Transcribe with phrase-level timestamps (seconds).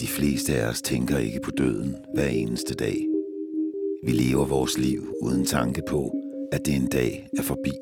[0.00, 3.06] De fleste af os tænker ikke på døden hver eneste dag.
[4.04, 6.14] Vi lever vores liv uden tanke på,
[6.52, 7.72] at det en dag er forbi.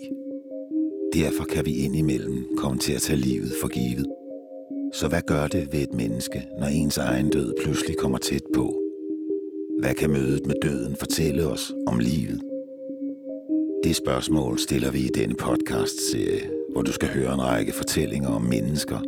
[1.15, 4.07] Derfor kan vi indimellem komme til at tage livet for givet.
[4.93, 8.83] Så hvad gør det ved et menneske, når ens egen død pludselig kommer tæt på?
[9.81, 12.41] Hvad kan mødet med døden fortælle os om livet?
[13.85, 18.43] Det spørgsmål stiller vi i denne podcast-serie, hvor du skal høre en række fortællinger om
[18.43, 18.99] mennesker,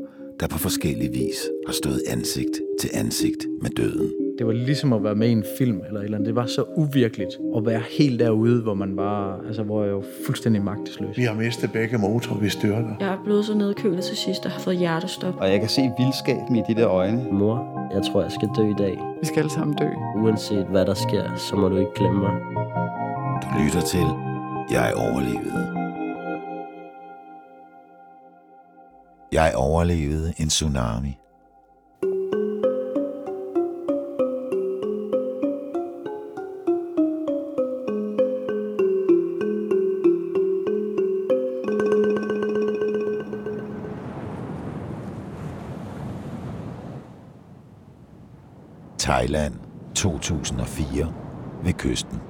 [0.40, 4.12] der på forskellig vis har stået ansigt til ansigt med døden.
[4.38, 6.26] Det var ligesom at være med i en film eller et eller andet.
[6.26, 10.02] Det var så uvirkeligt at være helt derude, hvor man bare, altså hvor jeg jo
[10.26, 11.16] fuldstændig magtesløs.
[11.16, 12.94] Vi har mistet begge motorer, vi styrter.
[13.00, 15.34] Jeg er blevet så nedkølet til sidst og har fået hjertestop.
[15.38, 17.26] Og jeg kan se vildskaben i de der øjne.
[17.32, 18.98] Mor, jeg tror, jeg skal dø i dag.
[19.20, 19.88] Vi skal alle sammen dø.
[20.22, 22.34] Uanset hvad der sker, så må du ikke glemme mig.
[23.42, 24.06] Du lytter til
[24.70, 25.83] Jeg overlevede.
[29.34, 31.18] Jeg overlevede en tsunami.
[48.98, 49.54] Thailand
[49.94, 51.12] 2004
[51.64, 52.20] ved kysten.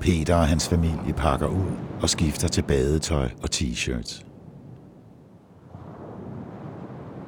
[0.00, 4.25] Peter og hans familie pakker ud og skifter til badetøj og t-shirts.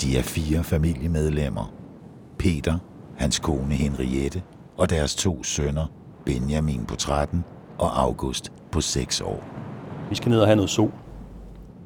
[0.01, 1.73] De er fire familiemedlemmer.
[2.39, 2.79] Peter,
[3.17, 4.43] hans kone Henriette
[4.77, 5.87] og deres to sønner,
[6.27, 7.45] Benjamin på 13
[7.79, 9.45] og August på 6 år.
[10.11, 10.93] Vi skal ned og have noget sol.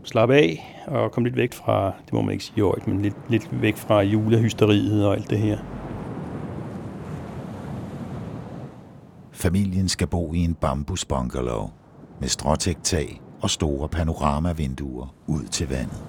[0.05, 3.17] Slappe af og komme lidt væk fra, det må man ikke sige højt, men lidt,
[3.29, 5.59] lidt væk fra julehysteriet og alt det her.
[9.33, 11.71] Familien skal bo i en bambusbungalow
[12.21, 16.05] med stråtægt tag og store panoramavinduer ud til vandet.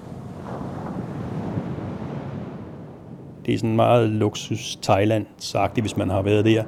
[3.46, 6.64] Det er sådan meget luksus thailand sagt hvis man har været der.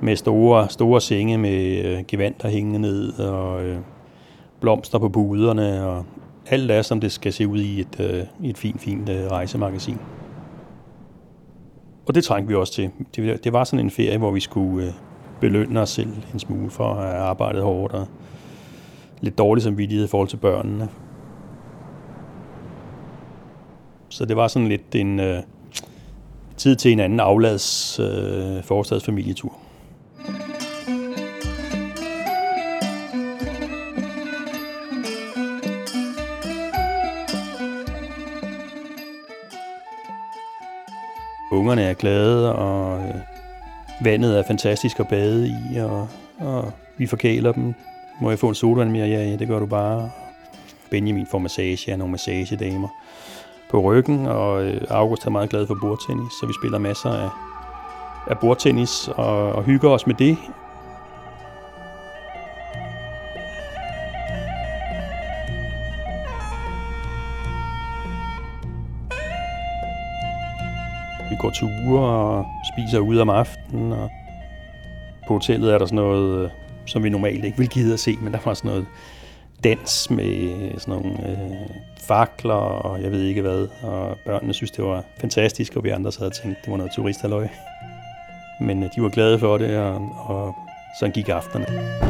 [0.00, 3.78] Med store, store senge med øh, gevanter hængende ned og øh,
[4.60, 6.04] blomster på buderne og
[6.46, 9.98] alt er, som det skal se ud i et, øh, et fint, fint øh, rejsemagasin.
[12.06, 12.90] Og det trængte vi også til.
[13.16, 14.92] Det, det var sådan en ferie, hvor vi skulle øh,
[15.40, 18.06] belønne os selv en smule for at have arbejdet hårdt og
[19.20, 20.88] lidt dårligt samvittighed i forhold til børnene.
[24.08, 25.42] Så det var sådan lidt en øh,
[26.58, 29.52] tid til en anden aflads øh, forstadsfamilietur.
[41.52, 43.14] Ungerne er glade, og øh,
[44.04, 46.08] vandet er fantastisk at bade i, og,
[46.38, 47.74] og vi forkæler dem.
[48.20, 49.06] Må jeg få en sodavand mere?
[49.06, 50.10] Ja, ja, det gør du bare.
[50.90, 52.88] Benjamin får massage af nogle massagedamer
[53.70, 57.30] på ryggen, og øh, August er meget glad for bordtennis, så vi spiller masser af,
[58.26, 60.38] af bordtennis og, og hygger os med det.
[71.30, 74.10] Vi går ture og spiser ude om aftenen, og
[75.26, 76.50] på hotellet er der sådan noget, øh,
[76.86, 78.86] som vi normalt ikke vil gide at se, men der var sådan noget
[79.64, 83.68] dans med sådan nogle øh, fakler og jeg ved ikke hvad.
[83.82, 86.92] Og børnene synes, det var fantastisk, og vi andre så havde tænkt, det var noget
[86.92, 87.48] turisthalløj.
[88.60, 89.94] Men øh, de var glade for det, og,
[90.26, 90.54] og
[91.00, 92.07] sådan gik aftenerne.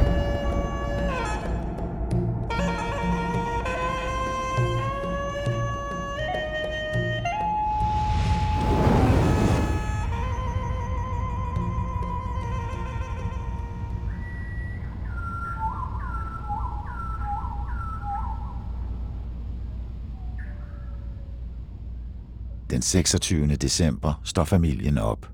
[22.79, 23.57] Den 26.
[23.57, 25.31] december står familien op.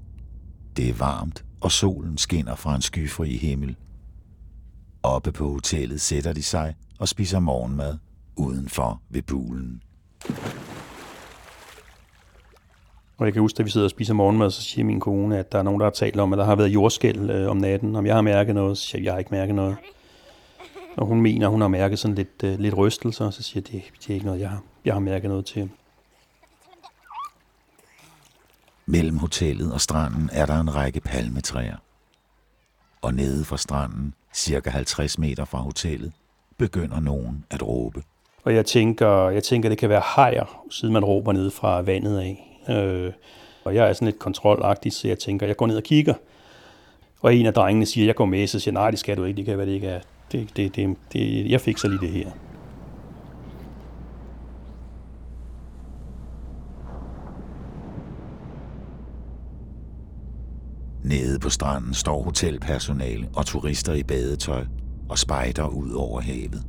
[0.77, 3.77] Det er varmt, og solen skinner fra en skyfri himmel.
[5.03, 7.99] Oppe på hotellet sætter de sig og spiser morgenmad
[8.37, 9.82] udenfor ved poolen.
[13.19, 15.52] Og jeg kan huske, at vi sidder og spiser morgenmad, så siger min kone, at
[15.52, 17.97] der er nogen, der har talt om, at der har været jordskæld øh, om natten.
[17.97, 19.76] Om jeg har mærket noget, så siger jeg, jeg har ikke mærket noget.
[20.97, 23.82] Og hun mener, hun har mærket sådan lidt, øh, lidt rystelser, så siger jeg, det,
[24.00, 25.70] det er ikke noget, jeg har, jeg har mærket noget til.
[28.87, 31.77] Mellem hotellet og stranden er der en række palmetræer.
[33.03, 36.13] Og nede fra stranden, cirka 50 meter fra hotellet,
[36.59, 38.03] begynder nogen at råbe.
[38.43, 42.19] Og jeg tænker, jeg tænker, det kan være hajer, siden man råber ned fra vandet
[42.19, 42.61] af.
[42.69, 43.13] Øh,
[43.65, 46.15] og jeg er sådan lidt kontrolagtig, så jeg tænker, jeg går ned og kigger.
[47.21, 49.37] Og en af drengene siger, jeg går med, så siger nej, det skal du ikke,
[49.37, 50.01] det kan være, det ikke er.
[50.33, 52.31] Det, det, det, det, jeg fikser lige det her.
[61.05, 64.65] Nede på stranden står hotelpersonale og turister i badetøj
[65.09, 66.67] og spejder ud over havet.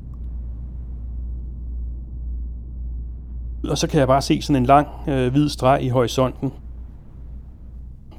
[3.69, 6.51] Og så kan jeg bare se sådan en lang øh, hvid streg i horisonten.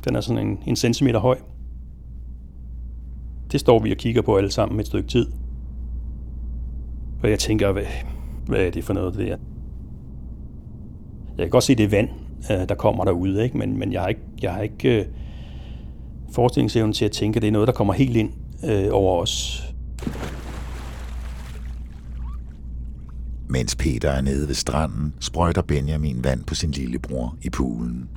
[0.05, 1.39] Den er sådan en, en centimeter høj.
[3.53, 5.27] Det står vi og kigger på alle sammen et stykke tid.
[7.23, 7.85] Og jeg tænker, hvad,
[8.47, 9.37] hvad er det for noget, det der?
[11.37, 12.09] Jeg kan godt se, det er vand,
[12.51, 13.59] øh, der kommer derude, ikke?
[13.59, 15.07] Men, men jeg har ikke, jeg har ikke øh,
[16.37, 18.33] forestillingsevnen til at tænke, at det er noget, der kommer helt ind
[18.65, 19.63] øh, over os.
[23.49, 28.09] Mens Peter er nede ved stranden, sprøjter Benjamin vand på sin lillebror i poolen.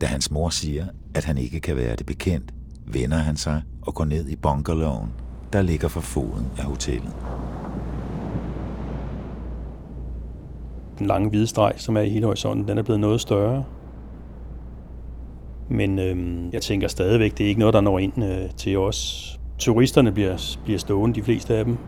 [0.00, 2.54] Da hans mor siger, at han ikke kan være det bekendt,
[2.86, 5.08] vender han sig og går ned i bunkerloven,
[5.52, 7.16] der ligger for foden af hotellet.
[10.98, 13.64] Den lange hvide streg, som er i hele horisonten, den er blevet noget større.
[15.68, 19.32] Men øhm, jeg tænker stadigvæk, det er ikke noget, der når ind øh, til os.
[19.58, 21.78] Turisterne bliver, bliver stående, de fleste af dem.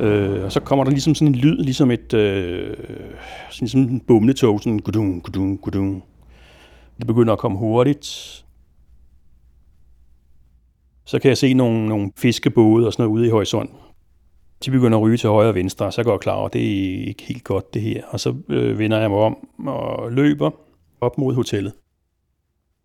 [0.00, 2.76] Øh, og så kommer der ligesom sådan en lyd, ligesom et øh,
[3.50, 6.04] sådan, sådan en bumletog, sådan gudung, gudung, gudung.
[6.98, 8.06] Det begynder at komme hurtigt.
[11.04, 13.76] Så kan jeg se nogle, nogle fiskebåde og sådan noget ude i horisonten.
[14.64, 16.52] De begynder at ryge til højre og venstre, og så går jeg klar over, at
[16.52, 18.02] det er ikke helt godt det her.
[18.08, 19.36] Og så øh, vender jeg mig om
[19.66, 20.50] og løber
[21.02, 21.72] op mod hotellet.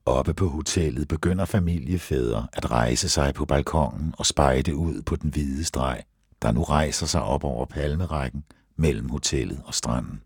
[0.05, 5.29] Oppe på hotellet begynder familiefædre at rejse sig på balkongen og spejde ud på den
[5.29, 6.03] hvide streg,
[6.41, 8.43] der nu rejser sig op over palmerækken
[8.75, 10.21] mellem hotellet og stranden.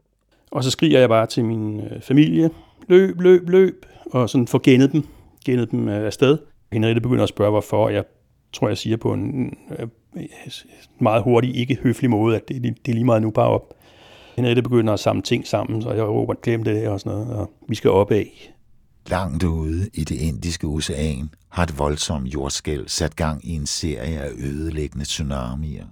[0.52, 2.50] Og så skriger jeg bare til min øh, familie,
[2.88, 5.04] løb, løb, løb, og sådan får gennet dem,
[5.46, 6.38] gennet dem øh, afsted.
[6.72, 7.90] Henriette begynder at spørge, hvorfor.
[7.90, 8.04] Jeg
[8.54, 9.88] tror, jeg siger på en øh,
[11.00, 13.74] meget hurtig, ikke høflig måde, at det, det er lige meget nu bare op.
[14.36, 17.52] Henriette begynder at samle ting sammen, så jeg råber, glem det og sådan noget, og
[17.70, 18.54] vi skal op af.
[19.08, 24.20] Langt ude i det indiske ocean har et voldsomt jordskæld sat gang i en serie
[24.20, 25.86] af ødelæggende tsunamier.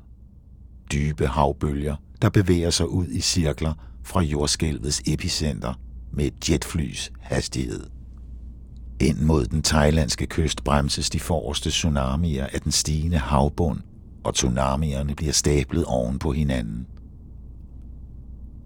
[0.91, 5.74] Dybe havbølger, der bevæger sig ud i cirkler fra jordskælvets epicenter
[6.12, 7.85] med et jetflys hastighed.
[9.01, 13.80] Ind mod den thailandske kyst bremses de forreste tsunamier af den stigende havbund,
[14.24, 16.88] og tsunamierne bliver stablet oven på hinanden.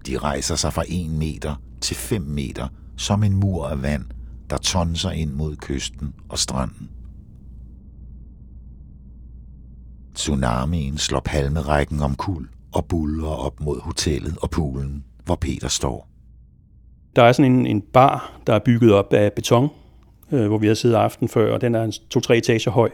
[0.08, 2.68] De rejser sig fra 1 meter til 5 meter
[2.98, 4.06] som en mur af vand,
[4.50, 6.90] der tonser ind mod kysten og stranden.
[10.16, 16.08] Tsunamien slår palmerækken om kul og buller op mod hotellet og poolen, hvor Peter står.
[17.16, 19.70] Der er sådan en, en bar, der er bygget op af beton,
[20.32, 22.90] øh, hvor vi har siddet aften før, og den er en to-tre etager høj.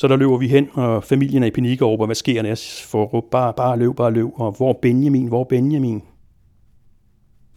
[0.00, 2.48] Så der løber vi hen, og familien er i panik over, hvad sker der?
[2.48, 6.02] Jeg får bare, bare løb, bare løb, og hvor Benjamin, hvor Benjamin?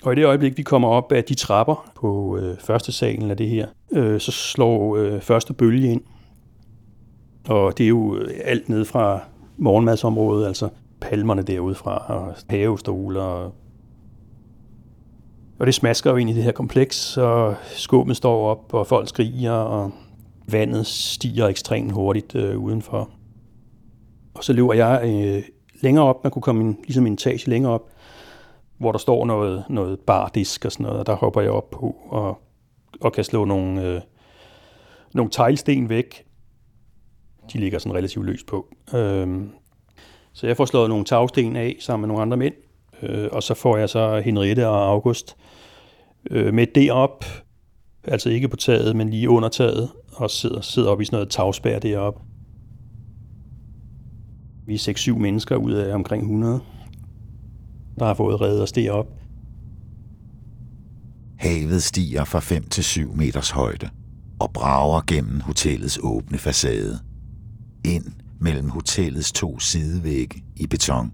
[0.03, 3.37] Og i det øjeblik, vi kommer op af de trapper på øh, første salen af
[3.37, 6.01] det her, øh, så slår øh, første bølge ind.
[7.47, 9.19] Og det er jo øh, alt ned fra
[9.57, 10.69] morgenmadsområdet, altså
[11.01, 13.53] palmerne derude fra, og havestole, Og,
[15.59, 19.09] og det smasker jo ind i det her kompleks, og skåben står op, og folk
[19.09, 19.91] skriger, og
[20.47, 23.09] vandet stiger ekstremt hurtigt øh, udenfor.
[24.33, 25.43] Og så løber jeg øh,
[25.81, 27.89] længere op, man kunne komme en, ligesom en etage længere op,
[28.77, 31.95] hvor der står noget, noget bardisk og sådan noget, og der hopper jeg op på
[32.09, 32.41] og,
[33.01, 34.01] og kan slå nogle, øh,
[35.13, 36.25] nogle teglsten væk.
[37.53, 38.67] De ligger sådan relativt løst på.
[38.93, 39.51] Øhm,
[40.33, 42.53] så jeg får slået nogle tagsten af sammen med nogle andre mænd,
[43.01, 45.37] øh, og så får jeg så Henriette og August
[46.31, 47.25] øh, med det op,
[48.03, 51.29] altså ikke på taget, men lige under taget, og sidder, sidder op i sådan noget
[51.29, 52.19] tagspær deroppe.
[54.67, 56.61] Vi er 6-7 mennesker ud af omkring 100
[57.99, 59.07] der har fået reddet os derop.
[61.37, 63.89] Havet stiger fra 5 til 7 meters højde
[64.39, 66.99] og brager gennem hotellets åbne facade.
[67.85, 68.05] Ind
[68.39, 71.11] mellem hotellets to sidevægge i beton.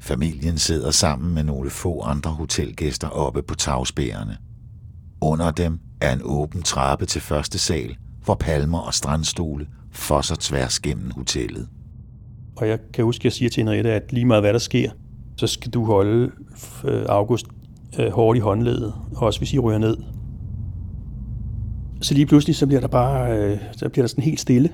[0.00, 4.36] Familien sidder sammen med nogle få andre hotelgæster oppe på tagspærene.
[5.22, 10.80] Under dem er en åben trappe til første sal, hvor palmer og strandstole fosser tværs
[10.80, 11.68] gennem hotellet.
[12.56, 14.90] Og jeg kan huske, at jeg siger til Henriette, at lige meget hvad der sker,
[15.36, 16.30] så skal du holde
[16.84, 17.46] øh, August
[17.98, 19.96] øh, hårdt i håndledet, også hvis I ryger ned.
[22.00, 24.72] Så lige pludselig, så bliver der bare, øh, så bliver der sådan helt stille.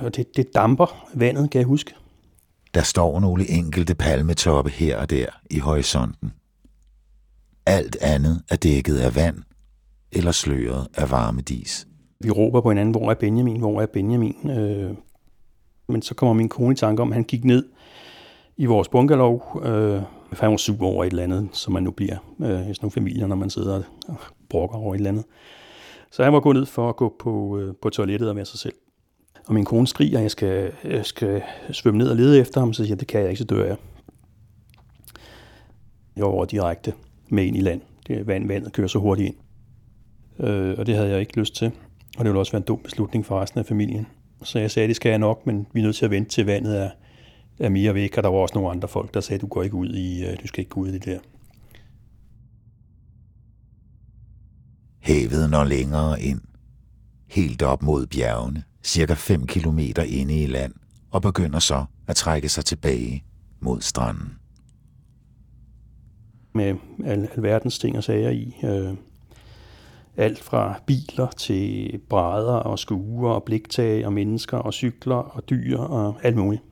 [0.00, 1.94] Og det, det damper vandet, kan jeg huske.
[2.74, 6.32] Der står nogle enkelte palmetoppe her og der i horisonten.
[7.66, 9.36] Alt andet er dækket af vand
[10.12, 11.86] eller sløret af varmedis.
[12.20, 14.50] Vi råber på hinanden, hvor er Benjamin, hvor er Benjamin?
[14.50, 14.90] Øh,
[15.88, 17.68] men så kommer min kone i tanke om, at han gik ned
[18.56, 20.02] i vores bungalow, øh,
[20.32, 22.90] Han var sur over et eller andet, som man nu bliver øh, i sådan nogle
[22.90, 24.16] familier, når man sidder og
[24.48, 25.24] brokker over et eller andet.
[26.10, 28.58] Så han var gået ned for at gå på, øh, på toilettet og være sig
[28.58, 28.74] selv.
[29.46, 32.72] Og min kone skriger, at jeg skal, jeg skal svømme ned og lede efter ham,
[32.72, 33.76] så siger jeg, det kan jeg ikke, så dør jeg.
[36.16, 36.92] Jeg var over direkte
[37.32, 37.80] med ind i land.
[38.06, 39.36] Det vand, vandet kører så hurtigt ind.
[40.48, 41.66] Øh, og det havde jeg ikke lyst til.
[42.18, 44.06] Og det ville også være en dum beslutning for resten af familien.
[44.44, 46.46] Så jeg sagde, det skal jeg nok, men vi er nødt til at vente til
[46.46, 46.90] vandet er,
[47.58, 48.16] er mere væk.
[48.16, 50.36] Og der var også nogle andre folk, der sagde, du går ikke ud i, øh,
[50.42, 51.18] du skal ikke gå ud i det der.
[55.00, 56.40] Havet når længere ind.
[57.28, 60.72] Helt op mod bjergene, cirka 5 kilometer inde i land,
[61.10, 63.24] og begynder så at trække sig tilbage
[63.60, 64.41] mod stranden.
[66.52, 68.56] Med al, alverdens ting og sager i.
[68.64, 68.94] Øh,
[70.16, 75.78] alt fra biler til brædder og skuer og bliktag og mennesker og cykler og dyr
[75.78, 76.62] og alt muligt.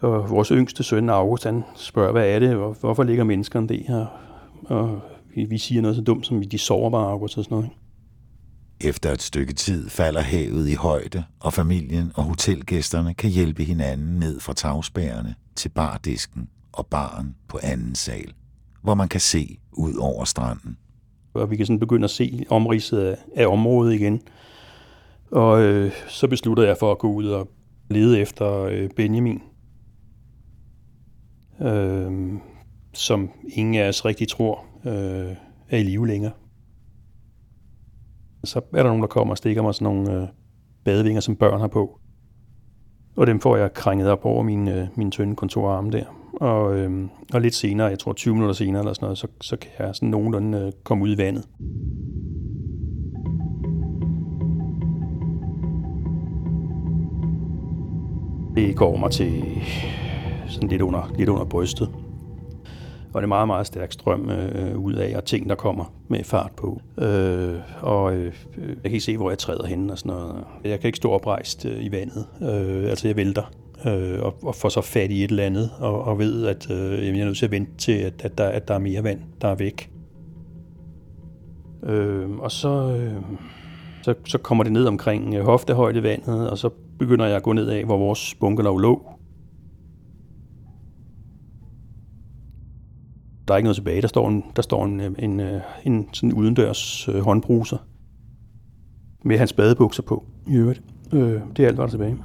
[0.00, 2.56] Og vores yngste søn, August, han spørger, hvad er det?
[2.80, 4.06] Hvorfor ligger menneskerne her?
[4.64, 5.00] Og
[5.34, 7.70] vi, vi siger noget så dumt som, de sover bare, August og sådan noget.
[8.80, 14.18] Efter et stykke tid falder havet i højde, og familien og hotelgæsterne kan hjælpe hinanden
[14.18, 18.32] ned fra tagspærerne til bardisken og baren på anden sal,
[18.82, 20.78] hvor man kan se ud over stranden.
[21.34, 24.20] Og vi kan sådan begynde at se omridset af, af området igen.
[25.30, 27.48] Og øh, så beslutter jeg for at gå ud og
[27.90, 29.42] lede efter øh, Benjamin,
[31.60, 32.32] øh,
[32.94, 35.36] som ingen af os rigtig tror øh,
[35.68, 36.32] er i live længere.
[38.44, 40.28] Så er der nogen, der kommer og stikker mig sådan nogle øh,
[40.84, 42.00] badevinger, som børn har på.
[43.16, 46.04] Og dem får jeg krænget op over min, øh, min tynde kontorarm der.
[46.40, 49.56] Og, øh, og lidt senere, jeg tror 20 minutter senere eller sådan noget, så, så
[49.56, 51.44] kan jeg sådan nogenlunde øh, komme ud i vandet.
[58.56, 59.44] Det går mig til
[60.48, 61.88] sådan lidt under, lidt under brystet.
[63.12, 65.92] Og det er meget, meget stærk strøm øh, øh ud af, og ting, der kommer
[66.08, 66.80] med fart på.
[66.98, 70.44] Øh, og øh, jeg kan ikke se, hvor jeg træder hen og sådan noget.
[70.64, 72.26] Jeg kan ikke stå oprejst øh, i vandet.
[72.42, 73.50] Øh, altså, jeg vælter
[73.86, 77.06] øh, og, og får så fat i et eller andet, og, og ved, at øh,
[77.06, 79.20] jeg er nødt til at vente til, at, at, der, at der er mere vand,
[79.40, 79.90] der er væk.
[81.82, 83.22] Øh, og så, øh,
[84.02, 87.52] så, så kommer det ned omkring øh, hoftehøjde vandet, og så begynder jeg at gå
[87.52, 89.02] ned af, hvor vores bunkerlov lå.
[93.48, 94.02] Der er ikke noget tilbage.
[94.02, 97.78] Der står en, der står en, øh, en, en, en sådan udendørs øh, håndbruser
[99.24, 100.82] med hans badebukser på i øvrigt.
[101.12, 102.16] Øh, det er alt, der er tilbage.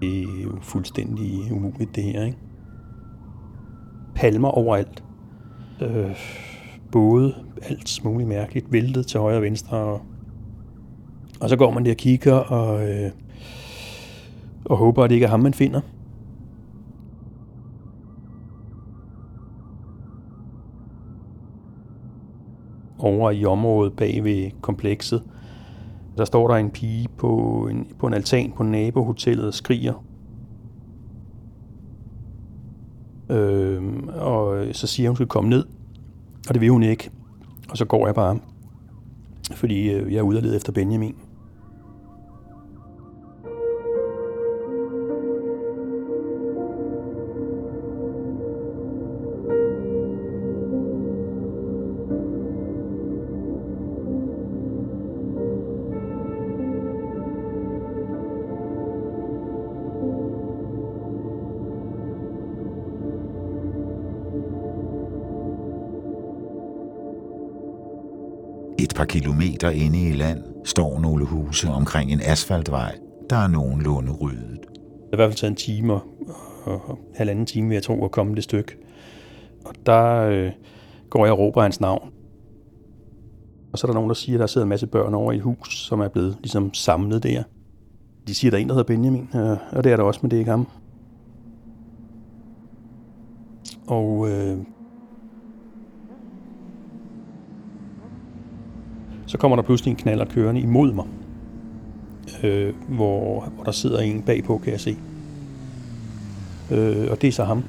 [0.00, 2.38] Det er jo fuldstændig umuligt, det her, ikke?
[4.14, 5.04] Palmer overalt.
[5.82, 6.16] Øh,
[6.92, 9.76] både alt muligt mærkeligt, væltet til højre og venstre.
[9.76, 10.02] Og,
[11.40, 13.10] og så går man der og kigger og, øh,
[14.64, 15.80] og håber, at det ikke er ham, man finder.
[22.98, 25.22] Over i området bag ved komplekset,
[26.16, 27.28] der står der en pige på
[27.70, 30.04] en, på en altan på nabohotellet og skriger.
[33.30, 35.64] Øh, og så siger hun, hun skal komme ned,
[36.48, 37.10] og det vil hun ikke.
[37.68, 38.38] Og så går jeg bare,
[39.54, 41.16] fordi øh, jeg er ude og lede efter Benjamin.
[68.96, 72.98] Par kilometer inde i land står nogle huse omkring en asfaltvej,
[73.30, 74.60] der er nogenlunde ryddet.
[74.60, 74.68] Det
[75.10, 76.00] har i hvert fald taget en time og,
[76.64, 78.76] og, og halvanden time, vil jeg tro, at komme det stykke.
[79.64, 80.52] Og der øh,
[81.10, 82.10] går jeg og råber hans navn.
[83.72, 85.36] Og så er der nogen, der siger, at der sidder en masse børn over i
[85.36, 87.42] et hus, som er blevet ligesom samlet der.
[88.26, 90.20] De siger, at der er en, der hedder Benjamin, øh, og det er der også,
[90.22, 90.66] men det er ikke ham.
[93.86, 94.58] Og øh,
[99.26, 101.06] så kommer der pludselig en knaller kørende imod mig,
[102.44, 104.96] øh, hvor, hvor der sidder en bagpå, kan jeg se.
[106.72, 107.64] Øh, og det er så ham.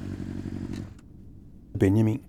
[1.80, 2.22] Benjamin.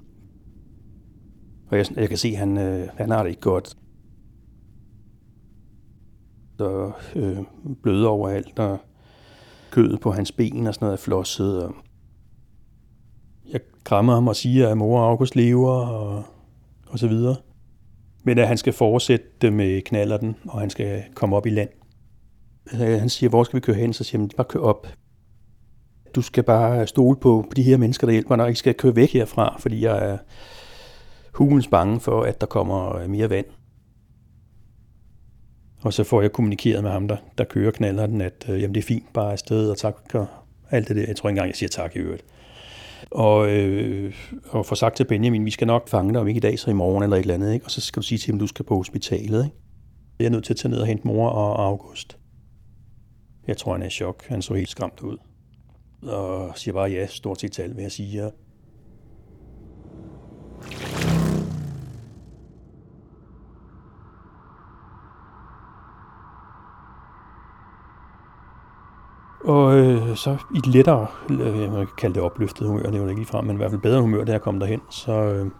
[1.70, 3.76] Og jeg, jeg kan se, at han, øh, han har det ikke godt.
[6.58, 7.38] Der øh,
[7.82, 8.78] bløder overalt, og
[9.70, 11.64] kødet på hans ben og sådan noget er flosset.
[11.64, 11.75] Og
[13.52, 16.25] jeg krammer ham og siger, at mor og August lever, og,
[16.87, 17.37] og så videre.
[18.25, 21.68] Men at han skal fortsætte med knallerten, og han skal komme op i land.
[22.70, 23.92] Altså, han siger, hvor skal vi køre hen?
[23.92, 24.87] Så siger han, bare kør op.
[26.14, 29.12] Du skal bare stole på de her mennesker, der hjælper når I skal køre væk
[29.12, 30.18] herfra, fordi jeg er
[31.32, 33.46] hulens bange for, at der kommer øh, mere vand.
[35.80, 38.80] Og så får jeg kommunikeret med ham, der, der kører knallerden, at øh, jamen, det
[38.80, 40.26] er fint, bare afsted, og tak, og
[40.70, 41.04] alt det der.
[41.06, 42.25] Jeg tror ikke engang, jeg siger tak i øvrigt.
[43.10, 44.14] Og, øh,
[44.48, 46.70] og få sagt til Benjamin, vi skal nok fange dig, om ikke i dag, så
[46.70, 47.54] i morgen eller et eller andet.
[47.54, 47.64] Ikke?
[47.64, 49.44] Og så skal du sige til ham, du skal på hospitalet.
[49.44, 49.56] Ikke?
[50.18, 52.18] Jeg er nødt til at tage ned og hente mor og August.
[53.46, 54.24] Jeg tror, han er i chok.
[54.26, 55.16] Han så helt skræmt ud.
[56.02, 58.22] Og siger bare ja, stort set tal, vil jeg sige.
[58.22, 58.28] Ja.
[69.49, 73.02] Og øh, så i et lettere, øh, man kan kalde det opløftet humør, det er
[73.02, 75.50] jo ikke frem, men i hvert fald bedre humør, da jeg kom derhen, så, øh,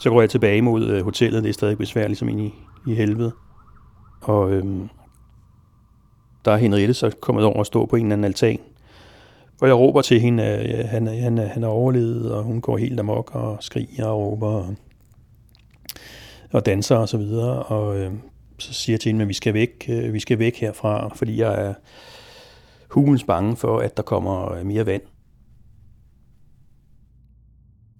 [0.00, 1.42] så går jeg tilbage mod øh, hotellet.
[1.42, 2.54] Det er stadig besværligt, som ind i,
[2.86, 3.32] i helvede.
[4.20, 4.64] Og øh,
[6.44, 8.58] der er Henriette så kommet over og stå på en eller anden altan.
[9.60, 12.76] Og jeg råber til hende, at øh, han, han, han er overlevet, og hun går
[12.76, 14.74] helt amok og skriger og råber og,
[16.52, 17.62] og danser og så videre.
[17.62, 18.12] Og øh,
[18.58, 21.40] så siger jeg til hende, at vi skal væk, øh, vi skal væk herfra, fordi
[21.40, 21.74] jeg er
[22.90, 25.02] hulens bange for, at der kommer mere vand.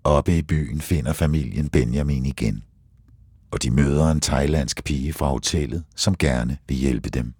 [0.04, 2.62] Oppe i byen finder familien Benjamin igen,
[3.50, 7.34] og de møder en thailandsk pige fra hotellet, som gerne vil hjælpe dem.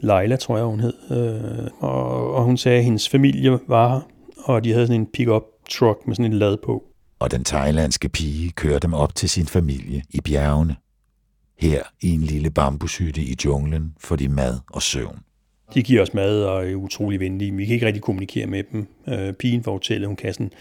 [0.00, 0.94] Leila, tror jeg, hun hed.
[1.10, 4.00] Øh, og, og hun sagde, at hendes familie var her,
[4.44, 6.84] og de havde sådan en pick-up truck med sådan en lad på.
[7.18, 10.76] Og den thailandske pige kører dem op til sin familie i bjergene.
[11.58, 15.18] Her i en lille bambushytte i junglen får de mad og søvn.
[15.74, 17.52] De giver os mad og er utrolig venlige.
[17.52, 18.86] Vi kan ikke rigtig kommunikere med dem.
[19.08, 20.52] Øh, pigen fra hotellet, hun kan sådan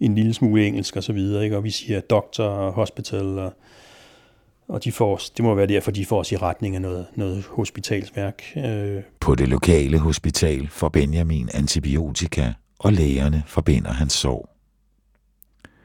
[0.00, 1.56] en lille smule engelsk og så videre, ikke?
[1.56, 3.52] og vi siger doktor og hospital, og,
[4.68, 7.06] og de får os, det må være derfor, de får os i retning af noget,
[7.14, 8.42] noget hospitalsværk.
[8.56, 9.02] Øh.
[9.20, 14.48] På det lokale hospital får Benjamin antibiotika, og lægerne forbinder hans sorg.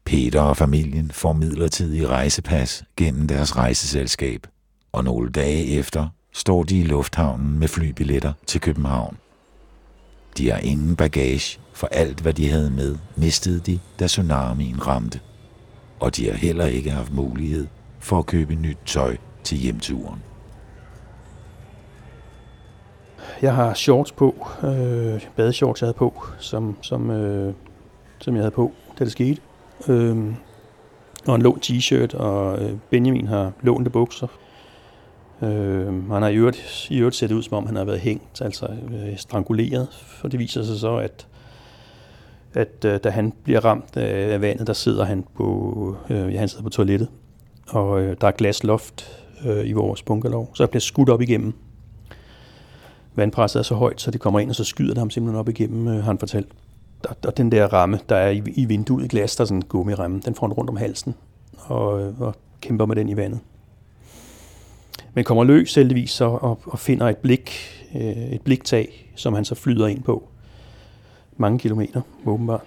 [0.06, 4.48] Peter og familien får midlertidig rejsepas gennem deres rejseselskab,
[4.92, 9.18] og nogle dage efter står de i lufthavnen med flybilletter til København.
[10.38, 15.20] De har ingen bagage, for alt hvad de havde med, mistede de, da tsunamien ramte.
[16.00, 17.68] Og de har heller ikke haft mulighed
[18.00, 20.24] for at købe nyt tøj til hjemturen.
[23.42, 27.54] Jeg har shorts på, øh, badeshorts jeg havde på, som, som, øh,
[28.20, 29.42] som jeg havde på, da det skete.
[29.88, 30.34] Øh,
[31.28, 34.28] og en lånt t-shirt, og øh, Benjamin har lånte bukser
[35.44, 38.42] Øh, han har i øvrigt, i øvrigt set ud, som om han har været hængt,
[38.42, 41.28] altså øh, stranguleret, for det viser sig så, at,
[42.54, 46.48] at øh, da han bliver ramt af, vandet, der sidder han på, øh, ja, han
[46.48, 47.08] sidder på toilettet,
[47.70, 51.54] og øh, der er glasloft øh, i vores bunkerlov, så jeg bliver skudt op igennem.
[53.16, 55.50] Vandpresset er så højt, så det kommer ind, og så skyder det ham simpelthen op
[55.50, 56.48] igennem, øh, har han fortalt.
[57.10, 59.58] Og, og den der ramme, der er i, i vinduet i glas, der er sådan
[59.58, 61.16] en gummiramme, den får han rundt om halsen,
[61.58, 63.40] og, øh, og kæmper med den i vandet
[65.14, 67.52] men kommer løs heldigvis så og, og finder et blik,
[67.96, 70.30] øh, et bliktag, som han så flyder ind på.
[71.38, 72.62] Mange kilometer, åbenbart.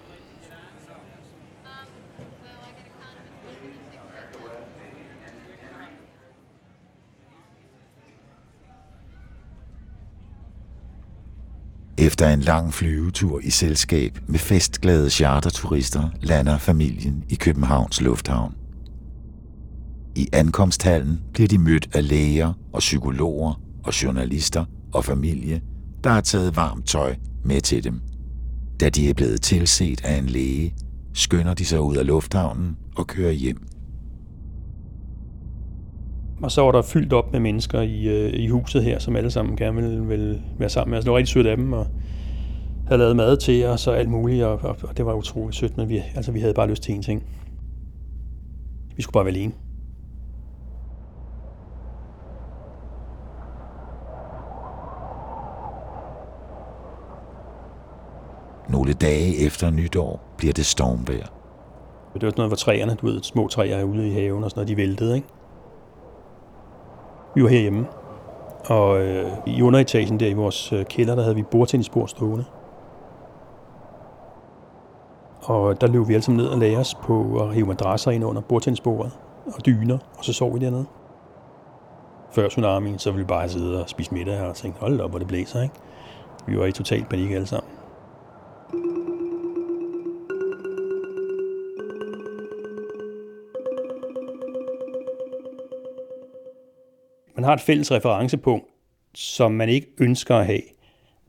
[11.98, 18.65] Efter en lang flyvetur i selskab med festglade charterturister lander familien i Københavns Lufthavn.
[20.16, 25.60] I ankomsthallen bliver de mødt af læger og psykologer og journalister og familie,
[26.04, 28.00] der har taget varmt tøj med til dem.
[28.80, 30.74] Da de er blevet tilset af en læge,
[31.14, 33.66] skynder de sig ud af lufthavnen og kører hjem.
[36.42, 39.30] Og så var der fyldt op med mennesker i, øh, i huset her, som alle
[39.30, 41.04] sammen gerne ville, ville være sammen med os.
[41.04, 41.86] Det var rigtig sødt af dem, og
[42.86, 45.76] havde lavet mad til os og alt muligt, og, og, og det var utroligt sødt,
[45.76, 47.22] men vi, altså, vi havde bare lyst til en ting.
[48.96, 49.52] Vi skulle bare være alene.
[58.76, 61.26] Nogle dage efter nytår bliver det stormvejr.
[62.14, 64.50] Det var sådan noget, hvor træerne, du ved, små træer er ude i haven og
[64.50, 65.28] sådan noget, de væltede, ikke?
[67.34, 67.86] Vi var herhjemme,
[68.68, 72.44] og øh, i underetagen der i vores øh, kælder, der havde vi bordtennisbord stående.
[75.42, 78.24] Og der løb vi alle sammen ned og lagde os på at hive madrasser ind
[78.24, 79.12] under bordtennisbordet
[79.46, 80.86] og dyner, og så sov vi dernede.
[82.30, 85.18] Før tsunamien, så ville vi bare sidde og spise middag og tænke, hold op, hvor
[85.18, 85.74] det blæser, ikke?
[86.46, 87.75] Vi var i total panik alle sammen.
[97.46, 98.66] Har et fælles referencepunkt,
[99.14, 100.62] som man ikke ønsker at have,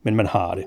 [0.02, 0.64] men man har det.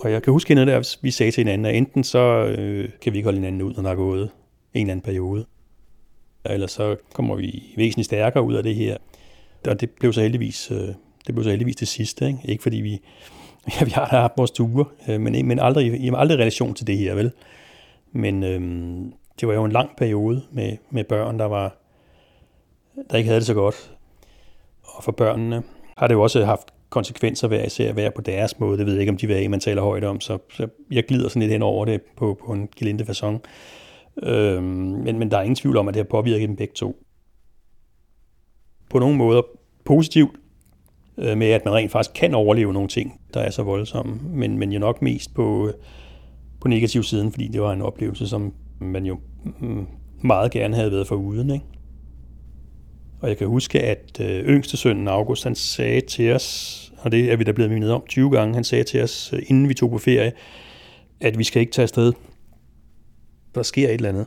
[0.00, 2.18] Og jeg kan huske noget der, vi sagde til hinanden, at enten så
[2.58, 4.30] øh, kan vi ikke holde hinanden ud, når der er gået
[4.74, 5.46] en eller anden periode.
[6.44, 8.96] Eller så kommer vi væsentligt stærkere ud af det her.
[9.68, 10.88] Og det blev så heldigvis, øh,
[11.26, 12.26] det blev så heldigvis det sidste.
[12.26, 12.90] Ikke, ikke fordi vi,
[13.80, 16.86] ja, vi har da haft vores ture, øh, men, men aldrig, i aldrig relation til
[16.86, 17.32] det her, vel?
[18.12, 18.60] Men øh,
[19.40, 21.76] det var jo en lang periode med, med børn, der var
[23.10, 23.96] der ikke havde det så godt.
[24.82, 25.62] Og for børnene
[25.96, 28.78] har det jo også haft konsekvenser hver især at være på deres måde.
[28.78, 31.28] Det ved jeg ikke, om de vil man taler højt om, så, så jeg glider
[31.28, 33.38] sådan lidt hen over det på, på en gelinde façon.
[34.22, 36.96] Øhm, men, men der er ingen tvivl om, at det har påvirket dem begge to.
[38.90, 39.42] På nogle måder
[39.84, 40.36] positivt,
[41.18, 44.58] øh, med at man rent faktisk kan overleve nogle ting, der er så voldsomme, men,
[44.58, 45.70] men jo nok mest på,
[46.60, 49.18] på negativ siden, fordi det var en oplevelse, som man jo
[49.60, 49.86] mm,
[50.22, 51.50] meget gerne havde været for uden.
[51.50, 51.64] Ikke?
[53.20, 57.32] Og jeg kan huske, at øh, yngste sønnen August, han sagde til os, og det
[57.32, 59.74] er vi da blevet mindet om 20 gange, han sagde til os, øh, inden vi
[59.74, 60.32] tog på ferie,
[61.20, 62.12] at vi skal ikke tage afsted.
[63.54, 64.26] Der sker et eller andet.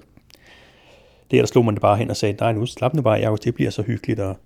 [1.31, 3.43] Det der slog man det bare hen og sagde, nej nu slap nu bare, August,
[3.43, 4.37] det bliver så hyggeligt, og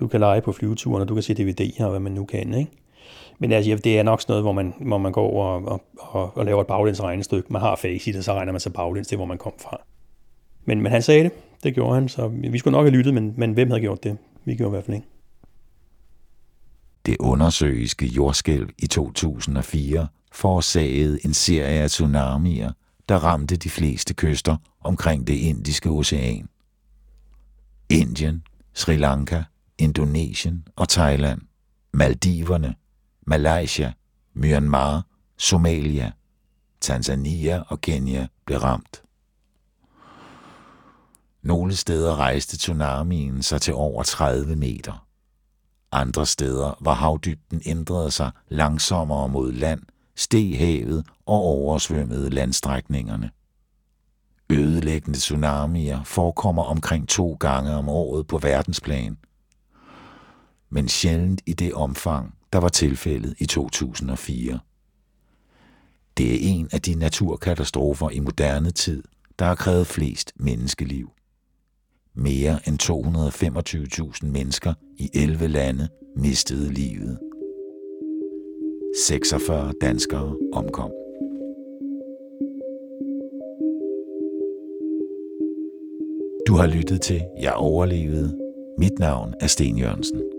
[0.00, 2.54] du kan lege på flyveturen, og du kan se DVD'er og hvad man nu kan,
[2.54, 2.70] ikke?
[3.38, 6.36] Men altså, det er nok sådan noget, hvor man, hvor man går og, og, og,
[6.36, 7.52] og laver et baglæns regnestykke.
[7.52, 9.80] Man har facit, og så regner man sig baglæns det, hvor man kom fra.
[10.64, 13.34] Men, men han sagde det, det gjorde han, så vi skulle nok have lyttet, men,
[13.36, 14.18] men hvem havde gjort det?
[14.44, 15.08] Vi gjorde i hvert fald ikke.
[17.06, 22.72] Det undersøiske jordskælv i 2004 forårsagede en serie af tsunamier,
[23.08, 26.48] der ramte de fleste kyster omkring det indiske ocean.
[27.90, 29.42] Indien, Sri Lanka,
[29.78, 31.40] Indonesien og Thailand,
[31.92, 32.74] Maldiverne,
[33.28, 33.92] Malaysia,
[34.34, 35.02] Myanmar,
[35.38, 36.12] Somalia,
[36.80, 39.02] Tanzania og Kenya blev ramt.
[41.42, 45.06] Nogle steder rejste tsunamien sig til over 30 meter.
[45.92, 49.82] Andre steder var havdybden ændrede sig langsommere mod land,
[50.16, 53.30] steg havet og oversvømmede landstrækningerne.
[54.50, 59.18] Ødelæggende tsunamier forekommer omkring to gange om året på verdensplan,
[60.70, 64.58] men sjældent i det omfang, der var tilfældet i 2004.
[66.16, 69.02] Det er en af de naturkatastrofer i moderne tid,
[69.38, 71.10] der har krævet flest menneskeliv.
[72.14, 72.82] Mere end
[74.22, 77.18] 225.000 mennesker i 11 lande mistede livet.
[79.06, 80.90] 46 danskere omkom.
[86.46, 88.38] Du har lyttet til Jeg overlevede.
[88.78, 90.35] Mit navn er Sten Jørgensen.